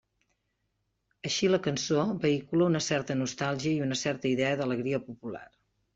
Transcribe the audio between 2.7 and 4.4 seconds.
una certa nostàlgia i una certa